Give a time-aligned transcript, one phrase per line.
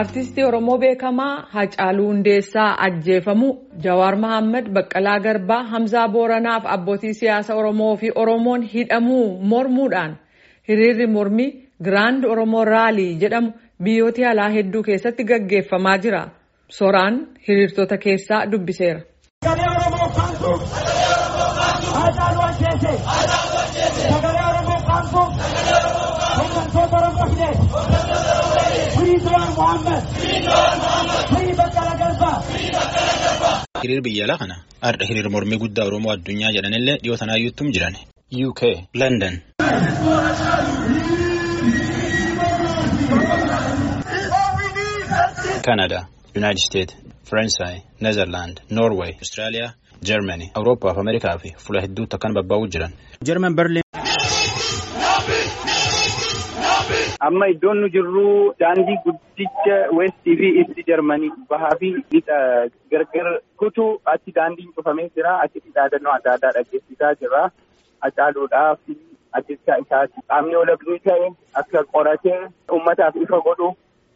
[0.00, 3.50] Artistii Oromoo beekamaa Hacaaluu Hundeessaa ajjeefamuu
[3.86, 10.16] Jawaar Mohaammed Baqqalaa Garbaa Hamzaa Booranaaf abbootii siyaasa Oromoo fi Oromoon hidhamuu mormuudhaan
[10.68, 11.50] hiriirri mormii
[11.84, 13.52] Giraand Oromoo Raalii jedhamu
[13.82, 16.22] biyyoota alaa hedduu keessatti gaggeeffamaa jira.
[16.78, 19.00] Soraan hiriirtota keessaa dubbiseera.
[33.82, 34.56] Hiriir biyya alaa kana?
[34.86, 37.96] Har'a hiriir mormii guddaa Oromoo addunyaa jedhanillee dhiyoo tanaayyuuttum jiran.
[38.48, 38.62] UK,
[39.02, 39.34] London.
[45.62, 46.94] Canada, United States,
[47.24, 52.92] Faransaay, Netherland, Norway, Australia, Germany, Awurooppaa fi Ameerikaa fi fuula hedduutti akkan babbaa'uu jiran.
[53.24, 53.82] German Berlin.
[57.26, 58.24] Amma iddoon nu jirru
[58.60, 62.38] daandii guddicha Westii fi Isti Jarmanii bahaa fi lixa
[62.94, 63.28] gargar
[63.62, 65.34] kutuu achi daandiin cufamee jira.
[65.44, 67.42] Achitti dhaadannoo adda addaa dhaggeessisaa jira.
[68.06, 68.96] Hacaaluudhaa fi
[69.40, 70.24] ajjecha isaati.
[70.32, 71.30] Qaamni olabduu ta'e
[71.62, 72.40] akka qoratee
[72.72, 73.70] uummataaf ifa godhu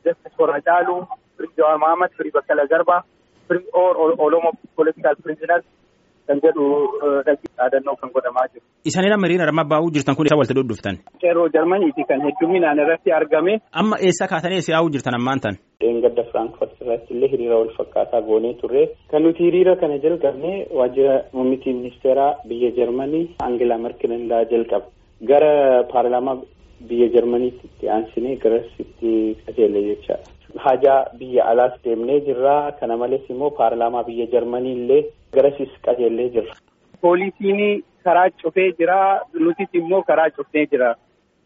[0.05, 1.01] Justice for Hacaaluu,
[1.37, 3.01] Free Jawaar Mohaammed, Free Baqqalaa Garbaa,
[3.49, 5.65] Free all Oromo Political Prisoners
[6.27, 6.67] kan jedhu
[7.59, 8.65] dhaadannoo kan godhamaa jiru.
[8.91, 10.97] Isaanii lama hiriira armaan baa'uu jirtan kun isa walitti dhudhuftan.
[11.23, 13.55] Qeerroo Jarmaniiti kan hedduminaan irratti argame.
[13.81, 15.55] Amma eessa kaatanii eessa yaa'uu jirtan ammaan tan?
[15.81, 18.85] Dheengadda Firaanfurt irratti illee hiriira wal fakkaataa goonee turre.
[19.11, 24.87] Kan nuti hiriira kana jalqabne waajjira muummitii ministeeraa biyya Jarmanii Angela Merkel irraa jalqaba.
[25.31, 25.53] Gara
[25.93, 26.37] paarlaamaa
[26.89, 29.11] biyya Jarmaniitti itti aansinee garasitti
[29.47, 30.31] qajeelle jechaadha.
[30.65, 32.73] Hajaa biyya alaas deemnee jirra.
[32.81, 35.03] Kana malees immoo paarlaamaa biyya Jarmanii illee
[35.35, 36.55] garasis qajeellee jirra.
[37.07, 38.99] Poolisiin karaa cufee jira.
[39.45, 40.95] Nutis immoo karaa cufnee jira.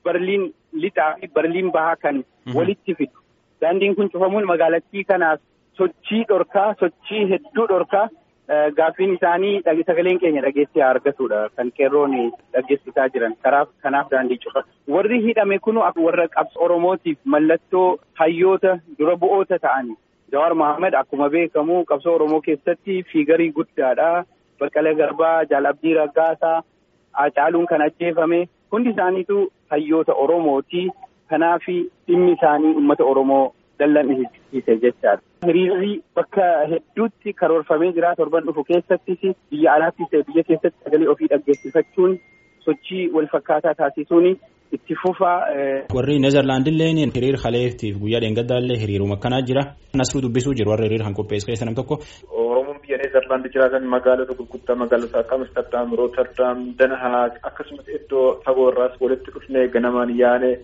[0.05, 3.19] Barliin lixaa fi barliin bahaa kan walitti fidu.
[3.61, 5.41] Daandiin kun cufamuun magaalattii kanaaf
[5.81, 8.09] sochii dhorkaa, sochii hedduu dhorkaa.
[8.78, 12.16] Gaaffiin isaanii sagaleen keenya dhageessee argatudha kan qeerroon
[12.56, 14.65] dhageessisaa jiran karaaf kanaaf daandii cufa.
[14.88, 19.94] Warri hidhame kun warra qabsa Oromootiif mallattoo hayyoota dura bu'oota ta'ani.
[20.32, 24.25] Jawaar Mohaammed akkuma beekamu qabsoo Oromoo keessatti fiigarii guddaadha.
[24.60, 26.62] Baqqalee Garbaa, Jaal Abdii Raggaasaa,
[27.21, 30.88] Hacaaluun kan ajjeefame hundi isaaniitu hayyoota Oromooti.
[31.31, 31.66] Kanaaf
[32.09, 35.22] dhimmi isaanii uummata Oromoo dallansiise jechaadha.
[35.47, 42.19] Hiriirri bakka hedduutti karoorfamee jira torban dhufu keessattis biyya alaattis biyya keessatti sagalee ofii dhaggeessifachuun
[42.66, 44.27] sochii wal fakkaataa taasisuun
[44.77, 45.38] itti fufaa.
[45.94, 49.65] Warri Neezerlaandillee hiriira kaleetiif guyyaa dheengaddaallee hiriiruma akkanaa jira.
[49.94, 51.98] Nasruu dubbisuu jiru warra hiriira kan qopheessu keessa nam tokko.
[52.91, 58.97] Oromoon biyya Neezerlaand jiraatan magaalota gurguddaa magaalota akka Amsterdam, Rooterdam, Danahaag akkasumas iddoo fagoo irraas
[59.01, 60.59] walitti dhufnee ganamaan yaane.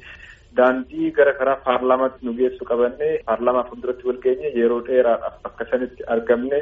[0.57, 6.03] Daandii gara karaa paarlaamaatti nu geessu qabanne paarlaamaa fuulduratti wal geenye yeroo dheeraadhaaf bakka sanitti
[6.15, 6.59] argamne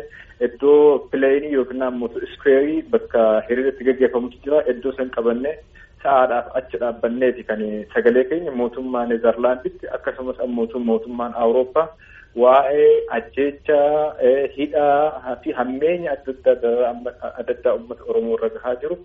[0.47, 5.53] iddoo pileenii yookiin ammoo iskweerii bakka hiriirri gaggeeffamutu jira iddoo san qabanne
[6.03, 7.63] sa'aadhaaf achi dhaabbanneeti kan
[7.95, 10.37] sagalee keenya mootummaa Neezerlaanditti akkasumas
[10.91, 11.89] mootummaan Awurooppaa
[12.43, 14.15] waa'ee ajjeechaa
[14.57, 16.55] hidhaa fi hammeenya adda
[17.41, 18.97] addaa uummata Oromoo irra gahaa jiru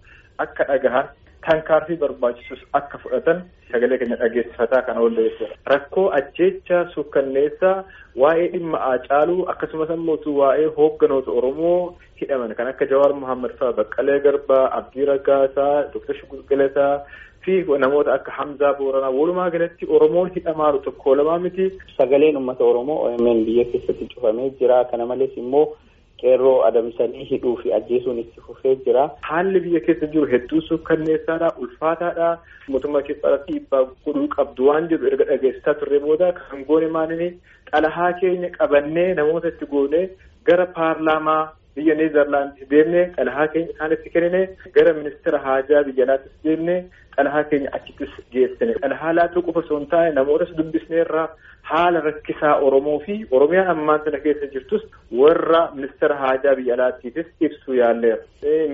[0.45, 1.07] akka dhagahan
[1.47, 5.55] tarkaanfii barbaachisus akka fudhatan sagalee keenya dhageessifataa kan oolle jechuudha.
[5.73, 7.75] Rakkoo ajjeechaa suukkanneessaa
[8.23, 14.19] waa'ee dhimma Hacaaluu akkasumas ammoo waa'ee hoogganoota Oromoo hidhaman kan akka Jawaar Mohaammed fa'aa Baqqalee
[14.25, 16.15] Garbaa, Abdii Raggaasaa, Dr.
[16.19, 17.05] Shukur Galataa
[17.45, 21.71] fi namoota akka Hamzaa Booranaa walumaa galatti Oromoon hidhamaa tokko lamaa miti.
[21.97, 24.85] Sagaleen uummata Oromoo OMN biyya keessatti cufamee jira.
[24.91, 25.75] Kana malees immoo
[26.21, 29.09] qeerroo adamsanii hidhuu fi ajjeesuun itti fufee jira.
[29.21, 32.29] Haalli biyya keessa jiru hedduu suukkanneessaadha, ulfaataadha.
[32.67, 37.29] Mootummaa keessatti dhiibbaa godhuu qabdu waan jedhu erga dhageessisaa turre booda kan goone maalini
[37.71, 40.03] xalahaa keenya qabannee namoota itti goonee
[40.45, 41.41] gara paarlaamaa
[41.75, 44.41] biyya Neezerlaand deemnee xalahaa keenya isaanitti kennine
[44.75, 46.79] gara ministeera haajaa biyya alaattis deemnee
[47.19, 48.73] xalahaa keenya achittis geessine.
[48.81, 51.27] Xalahaa laatuu qofa osoo hin taane namootas dubbisneerraa
[51.71, 54.83] haala rakkisaa Oromoo fi Oromiyaan ammaan sana keessa jirtus
[55.21, 58.23] warra ministeera haajaa biyya alaattiifis ibsuu yaalleera.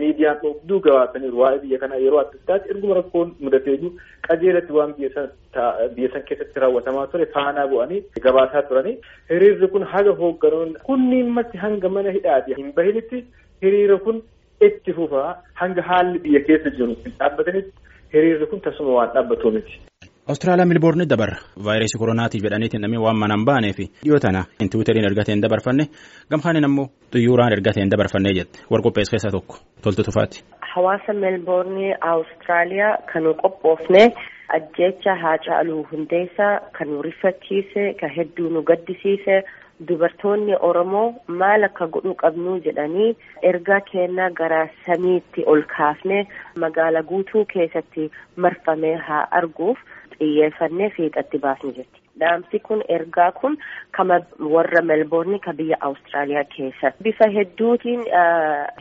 [0.02, 3.92] Miidiyaan dhugduu gabaasaniiru waa'ee biyya kanaa yeroo adda addaatti erguma rakkoon mudateeyyuu
[4.28, 8.96] qajeelatti waan biyya san keessatti raawwatamaa ture faanaa bu'anii gabaasaa turanii
[9.34, 13.20] hiriirri kun haga hoogganoon kunniimmatti hanga mana hidhaati hin bahinitti
[13.66, 14.22] hiriira kun
[14.70, 15.30] itti fufaa
[15.62, 17.74] hanga haalli biyya keessa jiru hin dhaabbatanitti
[18.16, 19.74] hiriirri kun tasuma waan dhaabbatuu miti.
[20.30, 24.42] Awustiraaliyaa Milboorni dabarra vaayirasii koronaatiif jedhaniitiin namni waan manaan baanee fi dhiyoo tana
[24.72, 25.86] tiwiiteriin ergateen dabarfanne
[26.32, 30.44] gamkaanin ammoo xiyyooraan ergateen dabarfannee jette warqophees keessaa tokko toltu tufaati.
[30.76, 34.04] Hawaasa Meelboornii Awustiraaliyaa kan qophoofne
[34.58, 39.36] ajjeecha Haacaaluu Hundeessaa kan nu rifachiise kan hedduu nu gaddisiise
[39.88, 41.08] dubartoonni Oromoo
[41.42, 43.10] maal akka godhuu qabnu jedhanii
[43.52, 46.22] ergaa kennaa gara samiitti ol kaafne
[46.66, 48.10] magaala guutuu keessatti
[48.46, 49.78] marfamee haa arguuf
[50.18, 52.05] xiyyeeffannee fiixatti baasne jetti.
[52.20, 53.58] Dhaamsi kun ergaa kun
[53.92, 58.06] kama warra melboorni ka biyya Awustiraaliyaa keessa bifa hedduutiin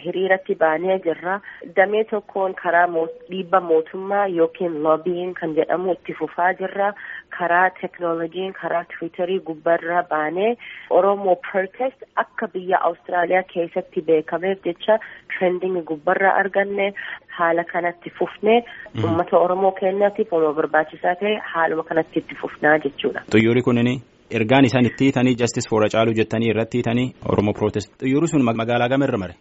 [0.04, 1.40] hiriiratti baanee jirra.
[1.76, 2.86] Damee tokkoon karaa
[3.30, 6.92] dhiibba mootummaa yookiin loobiin kan jedhamu itti fufaa jirra.
[7.38, 10.54] Karaa teknooloojiin karaa tiwiitarii gubbarraa baanee
[10.90, 14.98] Oromoo protest akka biyya Awustiraaliyaa keessatti beekameef jecha
[15.38, 16.92] trending gubbarraa arganne
[17.38, 18.58] haala kanatti fufnee
[19.04, 23.20] uummata Oromoo keenyaatiif waan barbaachisaa ta'e haaluma kanatti itti fufnaa jechuudha.
[23.34, 23.90] Xiyyoorri kunin
[24.38, 27.90] ergaan isaan itti hiitanii Justice for Haacaaluu jettanii irratti hiitanii Oromoo Protest.
[28.02, 29.34] Xiyyoorri sun magaalaa gama irra mare?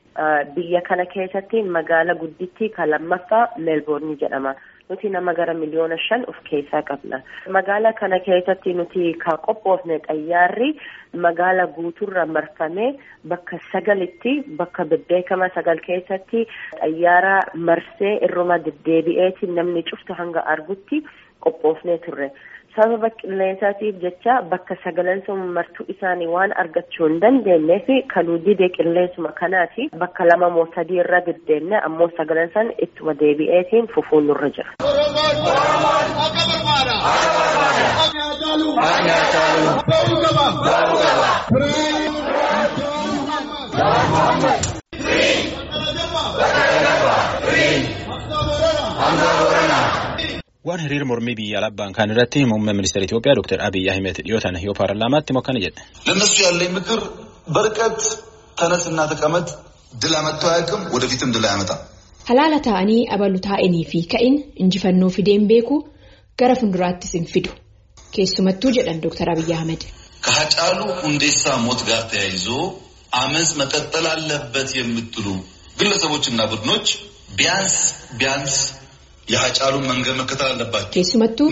[0.56, 4.54] Biyya kana keessatti magaala guddittii kan lammaffaa Meelboorni jedhama.
[4.90, 7.22] Nuti nama gara miliyoona shan of keessaa qabna.
[7.56, 10.70] Magaala kana keessatti nuti kan qophoofne xayyaarri
[11.26, 12.90] magaala guuturra marfamee
[13.34, 16.44] bakka sagalitti bakka bebbeekama sagal keessatti
[16.82, 17.36] xayyaara
[17.70, 21.00] marsee irruma deddeebi'eeti namni cuftu hanga argutti
[21.48, 22.30] qophoofnee turre.
[22.76, 29.32] Sababa qilleensaatiif jecha bakka sagalan sun martuu isaanii waan argachuu hin dandeenyeef kanuu didee qilleensuma
[29.42, 35.84] kanaati bakka lama moo sadii irra deddeemne ammoo sagalan san ittuma deebi'eetiin fufuun nurra jira.
[50.69, 53.59] Waan hiriira mormii biyya alabbaan kan irratti muummee ministeera Itoophiyaa Dr.
[53.69, 55.81] Abiy Ahmed dhiyootan yoo paarlaamaatti mokkana jedhe.
[56.09, 57.01] ለእነሱ ያለኝ ምክር
[57.57, 58.01] በርቀት
[58.61, 59.49] ተነስና ተቀመጥ
[60.03, 61.81] ድል አመጥቶ አያውቅም፣ ወደፊትም ድል አያመጣም።
[62.29, 65.77] Halaala ta'anii abalu taa'anii fi ka'in injifannoo fideen beeku
[66.41, 67.51] gara fuulduraattis hin fidu.
[68.15, 69.27] Keessumattuu jedhan Dr.
[69.35, 69.81] Abiy Ahmed.
[70.25, 72.47] ከሀጫሉ ሁንዴሳ ሞት ጋር ተያይዞ
[73.23, 75.27] አመፅ መቀጠል አለበት የምትሉ
[75.81, 76.87] ግለሰቦችና ቡድኖች
[77.39, 77.77] ቢያንስ
[78.21, 78.57] ቢያንስ
[79.32, 80.94] Haacaaluun mangaa makkata lallabbaatti.
[80.94, 81.50] Keessumattuu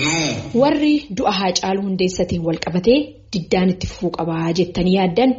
[0.61, 2.97] warri du'a Haacaaluu hundeessateen walqabatee
[3.33, 5.31] diddaan itti fufuu qabaa jettanii yaaddan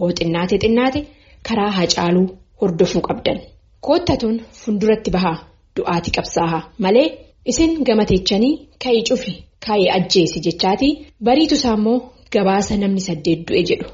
[0.00, 1.00] hoo xinnaate xinnaate
[1.48, 2.26] karaa Haacaaluu
[2.60, 3.38] hordofuu qabdan.
[3.86, 5.36] Koottatuun funduratti bahaa
[5.76, 7.06] du'aati qabsaaha malee
[7.52, 8.54] isin gamateechanii
[8.84, 9.32] ka'ee cufi
[9.66, 10.88] ka'ee ajjeesi jechaati
[11.28, 11.98] bariitu isaammoo
[12.36, 13.86] gabaasa namni saddeet du'e jedhu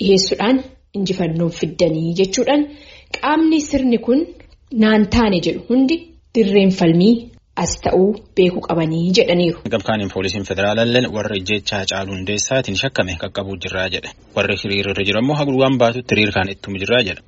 [0.00, 0.56] dhiheessuudhaan
[0.96, 2.62] injifannoon fiddanii jechuudhaan
[3.20, 4.20] qaamni sirni kun
[4.86, 5.96] naan taane jedhu hundi
[6.34, 6.72] dirreen.
[7.62, 9.58] As ta'uu beekuu qabanii jedhaniiru.
[9.74, 14.10] Gabkaaniin poolisiin federaalaalleen warra ijjeecha Haacaaluu Hundeessaatiin shakkame qaqqabuu jirraa jedhe.
[14.36, 17.22] Warri hiriirarra jiru ammoo haguugaan baatutti hiriir kaan ittuma jirraa jedha.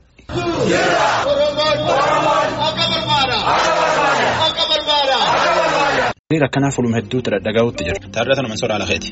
[6.30, 8.00] Hiriira akkanaa fuuluma hedduutti dhadhagaa'utti jira.
[8.18, 9.08] Taarrata nama soraa lafeeti.